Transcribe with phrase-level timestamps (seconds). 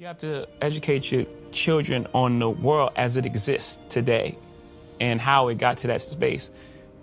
[0.00, 4.38] You have to educate your children on the world as it exists today
[4.98, 6.50] and how it got to that space.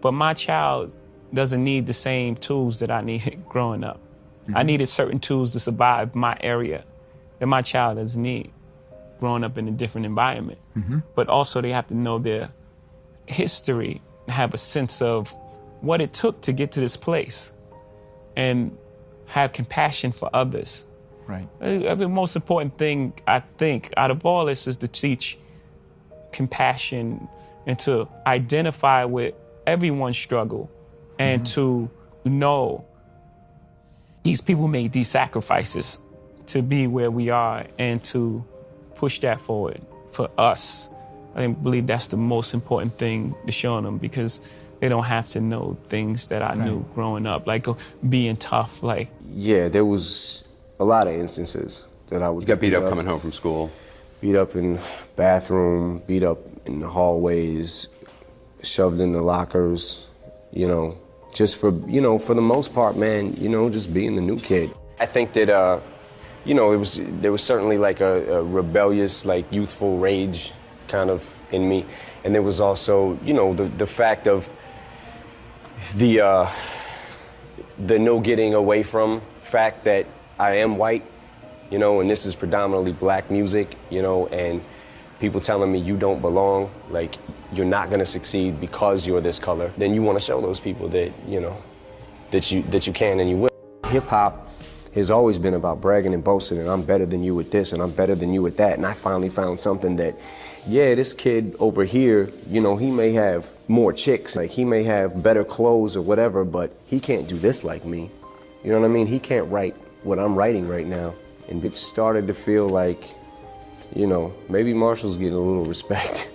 [0.01, 0.97] But my child
[1.31, 3.99] doesn't need the same tools that I needed growing up.
[4.47, 4.65] I mm-hmm.
[4.65, 6.83] needed certain tools to survive my area
[7.37, 8.51] that my child doesn't need
[9.19, 10.57] growing up in a different environment.
[10.75, 11.01] Mm-hmm.
[11.13, 12.49] But also, they have to know their
[13.27, 15.35] history, and have a sense of
[15.81, 17.53] what it took to get to this place,
[18.35, 18.75] and
[19.27, 20.86] have compassion for others.
[21.27, 21.47] Right.
[21.61, 25.37] Uh, The most important thing I think out of all this is to teach
[26.31, 27.27] compassion
[27.65, 29.33] and to identify with
[29.65, 30.69] everyone's struggle
[31.19, 31.89] and to
[32.23, 32.85] know
[34.23, 35.99] these people made these sacrifices
[36.47, 38.43] to be where we are and to
[38.95, 40.89] push that forward for us.
[41.35, 44.41] I believe that's the most important thing to show them because
[44.79, 47.73] they don't have to know things that I knew growing up, like uh,
[48.07, 50.46] being tough, like Yeah, there was
[50.79, 53.71] a lot of instances that I would You got beat up coming home from school.
[54.21, 54.79] beat up in
[55.15, 57.89] bathroom, beat up in the hallways,
[58.63, 60.07] shoved in the lockers,
[60.51, 60.97] you know,
[61.33, 64.39] just for you know, for the most part, man, you know, just being the new
[64.39, 64.73] kid.
[64.99, 65.79] I think that uh,
[66.45, 70.53] you know, it was there was certainly like a, a rebellious, like youthful rage
[70.87, 71.85] kind of in me.
[72.23, 74.51] And there was also, you know, the, the fact of
[75.95, 76.49] the uh,
[77.85, 80.05] the no getting away from fact that
[80.39, 81.03] I am white,
[81.71, 84.63] you know, and this is predominantly black music, you know, and
[85.19, 87.15] people telling me you don't belong, like
[87.51, 91.11] you're not gonna succeed because you're this color, then you wanna show those people that,
[91.27, 91.57] you know,
[92.31, 93.49] that you that you can and you will.
[93.87, 94.47] Hip hop
[94.93, 97.81] has always been about bragging and boasting and I'm better than you with this and
[97.81, 98.77] I'm better than you with that.
[98.77, 100.15] And I finally found something that,
[100.67, 104.83] yeah, this kid over here, you know, he may have more chicks, like he may
[104.83, 108.09] have better clothes or whatever, but he can't do this like me.
[108.63, 109.07] You know what I mean?
[109.07, 109.75] He can't write
[110.07, 111.13] what I'm writing right now.
[111.49, 113.03] And it started to feel like,
[113.93, 116.31] you know, maybe Marshall's getting a little respect.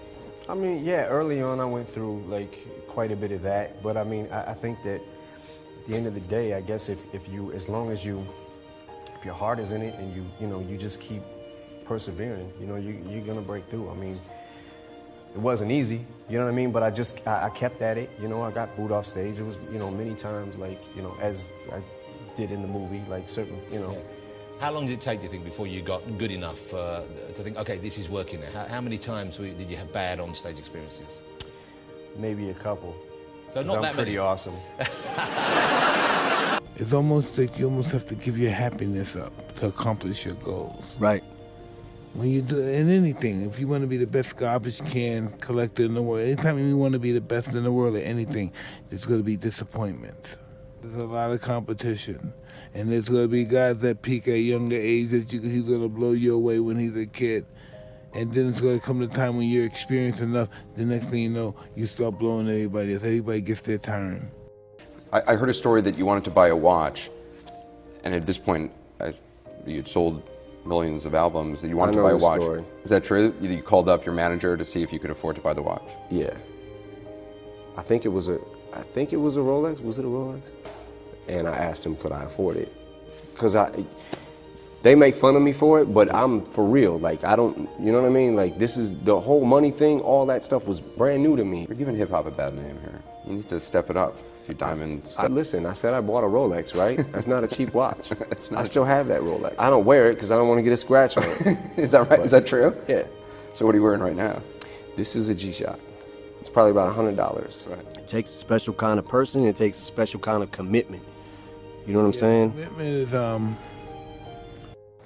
[0.48, 3.96] I mean, yeah, early on I went through like quite a bit of that, but
[3.96, 7.12] I mean, I, I think that at the end of the day, I guess if,
[7.14, 8.26] if you, as long as you,
[9.16, 11.22] if your heart is in it and you, you know, you just keep
[11.84, 13.90] persevering, you know, you, you're gonna break through.
[13.90, 14.20] I mean,
[15.34, 16.72] it wasn't easy, you know what I mean?
[16.72, 19.38] But I just, I, I kept at it, you know, I got booed off stage.
[19.38, 21.80] It was, you know, many times like, you know, as I
[22.36, 23.96] did in the movie, like certain, you know,
[24.60, 27.02] How long did it take, do you think, before you got good enough uh,
[27.34, 28.50] to think, okay, this is working now?
[28.52, 31.20] How, how many times were- did you have bad on-stage experiences?
[32.18, 32.94] maybe a couple.
[33.48, 34.18] So 'Cause not I'm that pretty many.
[34.18, 34.54] awesome.
[36.76, 40.82] It's almost like you almost have to give your happiness up to accomplish your goals.
[40.98, 41.22] Right.
[42.14, 45.84] When you do in anything, if you want to be the best garbage can collector
[45.84, 48.52] in the world, anytime you want to be the best in the world at anything,
[48.90, 50.16] there's going to be disappointment.
[50.82, 52.32] There's a lot of competition.
[52.74, 55.82] And there's going to be guys that peak at younger age that you, he's going
[55.82, 57.46] to blow you away when he's a kid.
[58.14, 61.20] And then it's going to come the time when you're experienced enough, the next thing
[61.20, 63.04] you know, you start blowing everybody else.
[63.04, 64.30] Everybody gets their turn.
[65.12, 67.10] I, I heard a story that you wanted to buy a watch,
[68.04, 69.14] and at this point, I,
[69.66, 70.28] you had sold
[70.66, 71.62] millions of albums.
[71.62, 72.40] That you wanted I to buy a the watch.
[72.40, 72.64] story.
[72.82, 73.34] Is that true?
[73.40, 75.62] You, you called up your manager to see if you could afford to buy the
[75.62, 75.82] watch.
[76.10, 76.34] Yeah.
[77.76, 78.38] I think it was a
[78.72, 79.82] I think it was a Rolex.
[79.82, 80.50] Was it a Rolex?
[81.28, 82.72] And I asked him could I afford it?
[83.36, 83.84] Cuz I
[84.82, 86.98] they make fun of me for it, but I'm for real.
[86.98, 88.34] Like I don't you know what I mean?
[88.34, 91.66] Like this is the whole money thing, all that stuff was brand new to me.
[91.68, 93.02] You're giving hip hop a bad name here.
[93.26, 94.16] You need to step it up.
[94.42, 96.98] If you diamond I, listen, I said I bought a Rolex, right?
[97.12, 98.10] That's not a cheap watch.
[98.32, 99.54] It's not I still have that Rolex.
[99.56, 101.58] I don't wear it because I don't want to get a scratch on it.
[101.78, 102.18] Is that right?
[102.20, 102.76] Is that true?
[102.88, 103.04] yeah.
[103.52, 104.42] So what are you wearing right now?
[104.96, 105.78] This is a G-Shock.
[106.42, 107.70] It's probably about $100.
[107.70, 107.98] Right.
[107.98, 109.46] It takes a special kind of person.
[109.46, 111.04] It takes a special kind of commitment.
[111.86, 112.50] You know what I'm saying?
[112.50, 113.56] Commitment is, um,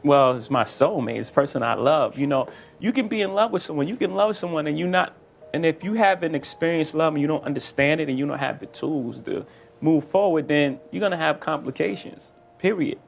[0.02, 1.18] well, it's my soulmate.
[1.18, 2.18] It's the person I love.
[2.18, 2.48] You know,
[2.78, 3.86] you can be in love with someone.
[3.86, 5.14] You can love someone and you not,
[5.52, 8.58] and if you haven't experienced love and you don't understand it and you don't have
[8.58, 9.44] the tools to
[9.82, 12.32] move forward, then you're gonna have complications.
[12.56, 12.98] Period.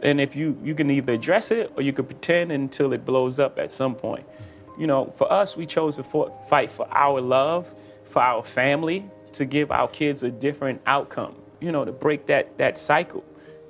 [0.00, 3.40] And if you you can either address it or you can pretend until it blows
[3.40, 4.26] up at some point.
[4.78, 7.72] You know, for us, we chose to for, fight for our love,
[8.04, 11.34] for our family, to give our kids a different outcome.
[11.60, 13.24] You know, to break that that cycle.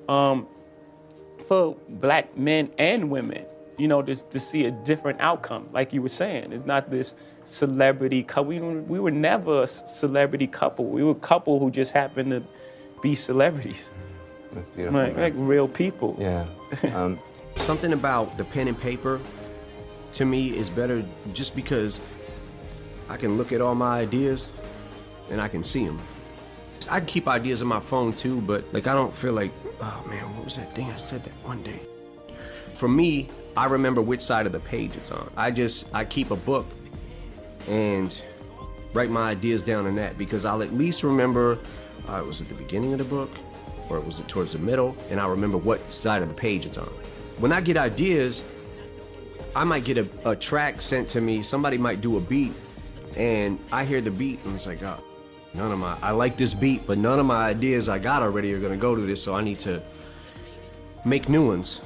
[0.08, 0.46] Um,
[1.46, 3.44] for black men and women,
[3.76, 5.69] you know, just to see a different outcome.
[5.72, 7.14] Like you were saying, it's not this
[7.44, 8.44] celebrity couple.
[8.44, 10.87] We, were- we were never a celebrity couple.
[10.87, 12.43] We were a couple who just happened to
[13.02, 13.90] be celebrities,
[14.52, 15.00] That's beautiful.
[15.00, 16.16] like, like real people.
[16.19, 16.46] yeah.
[16.94, 17.19] Um,
[17.56, 19.20] Something about the pen and paper
[20.12, 22.00] to me is better just because
[23.09, 24.50] I can look at all my ideas
[25.31, 25.99] and I can see them.
[26.91, 30.05] I can keep ideas on my phone too, but like I don't feel like, oh
[30.09, 31.81] man, what was that thing I said that one day?
[32.75, 35.31] For me, I remember which side of the page it's on.
[35.37, 36.67] I just I keep a book
[37.69, 38.23] and
[38.93, 41.58] write my ideas down in that because I'll at least remember
[42.08, 43.31] uh, it was at the beginning of the book
[43.88, 46.79] or was it towards the middle and I'll remember what side of the page it's
[46.79, 46.88] on.
[47.38, 48.43] When I get ideas,
[49.54, 52.54] I might get a, a track sent to me, somebody might do a beat
[53.16, 55.02] and I hear the beat and it's like, oh,
[55.52, 58.52] none of my, I like this beat, but none of my ideas I got already
[58.54, 59.82] are gonna go to this, so I need to
[61.04, 61.82] make new ones.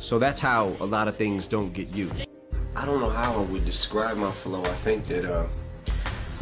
[0.00, 2.26] So that's how a lot of things don't get used.
[2.74, 4.64] I don't know how I would describe my flow.
[4.64, 5.46] I think that uh,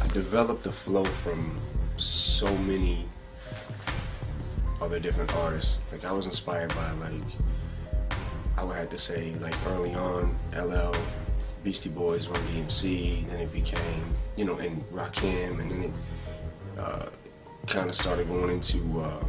[0.02, 1.58] I developed the flow from
[1.96, 3.06] so many
[4.80, 5.82] other different artists.
[5.90, 7.12] Like I was inspired by like
[8.56, 10.94] I would have to say like early on LL,
[11.62, 13.28] Beastie Boys, Run DMC.
[13.28, 14.04] Then it became
[14.36, 15.90] you know and Rakim, and then it
[16.78, 17.06] uh,
[17.66, 19.24] kind of started going into uh,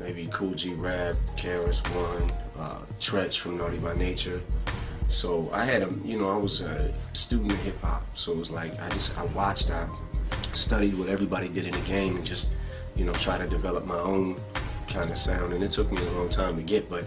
[0.00, 4.40] maybe Kool G Rap, KRS One, uh, Treach from Naughty by Nature.
[5.10, 8.04] So I had a, you know, I was a student of hip hop.
[8.16, 9.88] So it was like I just I watched, I
[10.54, 12.54] studied what everybody did in the game, and just
[12.96, 14.40] you know try to develop my own
[14.88, 15.52] kind of sound.
[15.52, 17.04] And it took me a long time to get, but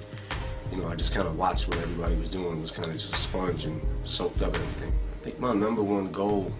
[0.72, 2.62] you know I just kind of watched what everybody was doing.
[2.62, 4.90] Was kind of just a sponge and soaked up everything.
[4.90, 6.52] I think my number one goal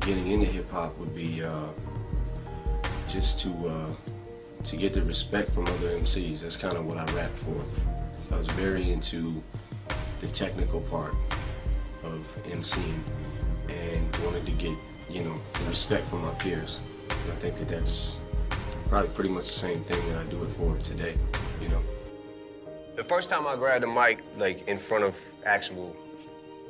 [0.00, 1.68] getting into hip hop would be uh,
[3.08, 6.40] just to uh, to get the respect from other MCs.
[6.40, 7.56] That's kind of what I rapped for.
[8.32, 9.42] I was very into
[10.20, 11.14] the technical part
[12.02, 13.00] of MCing
[13.68, 14.72] and wanted to get,
[15.08, 15.34] you know,
[15.68, 16.80] respect from my peers.
[17.10, 18.18] And I think that that's
[18.88, 21.16] probably pretty much the same thing that I do it for today,
[21.60, 21.80] you know.
[22.96, 25.94] The first time I grabbed a mic, like in front of actual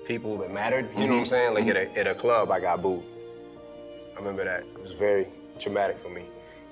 [0.06, 1.24] people that mattered, you know what I'm mm-hmm.
[1.24, 1.54] saying?
[1.54, 1.98] Like at, a, mm-hmm.
[1.98, 3.04] at a club, I got booed.
[4.12, 4.64] I remember that.
[4.74, 5.28] It was very
[5.60, 6.24] traumatic for me.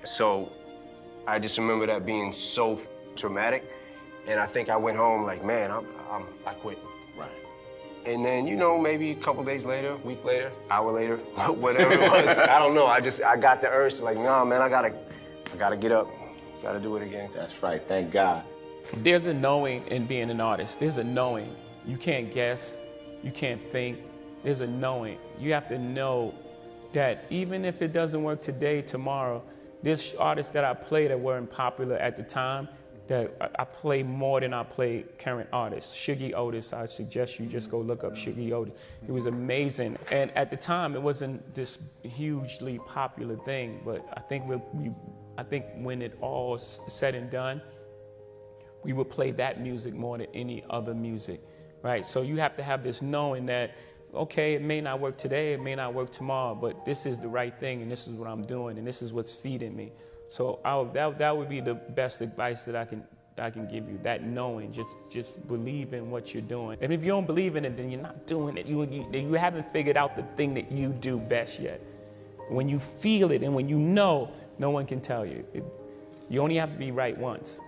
[0.03, 0.51] So
[1.29, 3.65] I just remember that being so f- traumatic.
[4.27, 6.79] And I think I went home like, man, I'm, I'm, I quit.
[7.17, 7.31] Right.
[8.07, 11.17] And then, you know, maybe a couple days later, week later, hour later,
[11.47, 12.87] whatever it was, I don't know.
[12.87, 14.93] I just, I got the urge to like, nah, man, I gotta,
[15.53, 16.09] I gotta get up,
[16.61, 17.31] gotta do it again.
[17.33, 18.45] That's right, thank God.
[18.93, 20.81] There's a knowing in being an artist.
[20.81, 21.55] There's a knowing.
[21.87, 22.77] You can't guess.
[23.23, 23.99] You can't think.
[24.43, 25.19] There's a knowing.
[25.39, 26.35] You have to know
[26.93, 29.43] that even if it doesn't work today, tomorrow,
[29.83, 32.69] there's artists that I play that weren't popular at the time
[33.07, 35.95] that I- play more than I play current artists.
[35.95, 38.73] Shuggie Otis, I suggest you just go look up Shuggie Otis.
[39.07, 39.99] It was amazing.
[40.11, 44.91] And at the time, it wasn't this hugely popular thing, but I think we, we
[45.37, 47.61] I think when it all said and done,
[48.85, 51.41] we would play that music more than any other music,
[51.83, 52.05] right?
[52.07, 53.75] So you have to have this knowing that,
[54.15, 57.29] okay, it may not work today, it may not work tomorrow, but this is the
[57.29, 59.93] right thing, and this is what I'm doing, and this is what's feeding me.
[60.29, 63.03] So would, that, that would be the best advice that I can
[63.37, 63.99] I can give you.
[64.03, 66.79] That knowing, just just believe in what you're doing.
[66.81, 68.67] And if you don't believe in it, then you're not doing it.
[68.67, 71.81] You you, you haven't figured out the thing that you do best yet.
[72.49, 75.45] When you feel it and when you know, no one can tell you.
[75.53, 75.65] It,
[76.29, 77.61] you only have to be right once.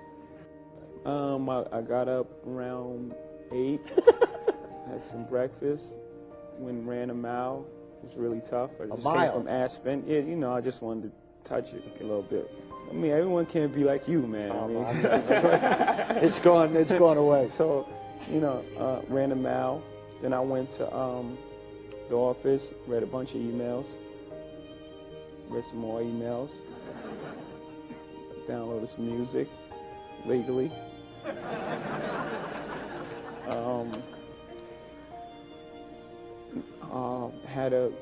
[1.07, 3.15] Um, I, I got up around
[3.53, 3.81] eight,
[4.89, 5.99] had some breakfast,
[6.59, 7.65] went and ran a mile.
[8.03, 8.73] It was really tough.
[8.83, 9.33] I just mile?
[9.33, 10.03] came from Aspen.
[10.05, 11.13] Yeah, you know, I just wanted to
[11.45, 12.51] touch it a little bit.
[12.91, 14.51] I mean, everyone can't be like you, man.
[14.51, 14.85] I mean,
[16.25, 17.47] It's gone, it's gone away.
[17.51, 17.89] so,
[18.29, 19.85] you know, uh, ran a mile.
[20.23, 21.39] Then I went to um,
[22.09, 23.95] the office, read a bunch of emails,
[25.51, 26.63] read some more emails,
[28.49, 29.47] downloaded some music
[30.25, 30.73] legally.
[33.49, 33.91] Um,
[36.93, 37.93] uh, had a,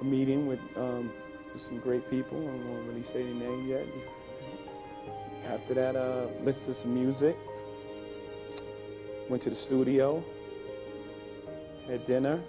[0.00, 1.10] a meeting with, um,
[1.52, 2.38] with some great people.
[2.38, 3.86] I won't really say their name yet.
[5.48, 7.36] After that, uh, listened to some music.
[9.28, 10.22] Went to the studio.
[11.86, 12.40] Had dinner.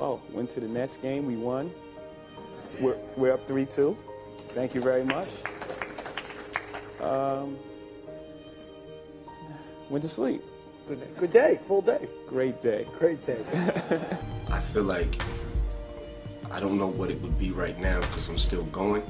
[0.00, 1.26] Oh, went to the Nets game.
[1.26, 1.72] We won.
[2.80, 3.96] We're, we're up 3 2.
[4.48, 5.28] Thank you very much.
[7.00, 7.58] Um,
[9.92, 10.42] went to sleep.
[10.88, 12.08] Good, good day, full day.
[12.26, 12.86] Great day.
[12.98, 13.44] Great day.
[14.50, 15.20] I feel like
[16.50, 19.02] I don't know what it would be right now because I'm still going,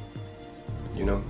[0.96, 1.22] you know?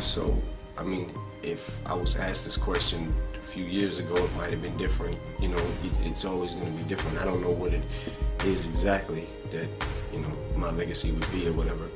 [0.00, 0.40] So,
[0.76, 1.10] I mean,
[1.42, 5.18] if I was asked this question a few years ago, it might have been different.
[5.40, 7.18] You know, it, it's always going to be different.
[7.18, 7.82] I don't know what it
[8.44, 9.68] is exactly that,
[10.12, 11.88] you know, my legacy would be or whatever.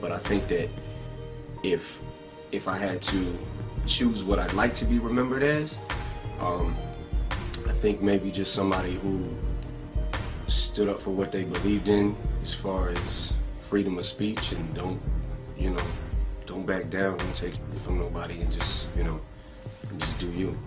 [0.00, 0.70] But I think that
[1.64, 2.02] if
[2.52, 3.38] if I had to
[3.86, 5.78] choose what I'd like to be remembered as,
[6.42, 6.74] um,
[7.68, 9.24] I think maybe just somebody who
[10.48, 15.00] stood up for what they believed in as far as freedom of speech and don't,
[15.56, 15.82] you know,
[16.44, 19.20] don't back down, don't take from nobody and just, you know,
[19.98, 20.58] just do you.